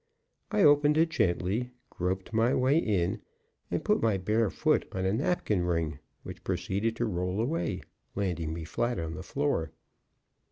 I 0.49 0.63
opened 0.63 0.97
it 0.97 1.09
gently, 1.11 1.69
groped 1.91 2.33
my 2.33 2.55
way 2.55 2.79
in, 2.79 3.21
and 3.69 3.85
put 3.85 4.01
my 4.01 4.17
bare 4.17 4.49
foot 4.49 4.87
on 4.93 5.05
a 5.05 5.13
napkin 5.13 5.63
ring, 5.63 5.99
which 6.23 6.43
proceeded 6.43 6.95
to 6.95 7.05
roll 7.05 7.39
away, 7.39 7.83
landing 8.15 8.51
me 8.51 8.63
flat 8.65 8.97
on 8.99 9.13
the 9.13 9.21
floor. 9.21 9.69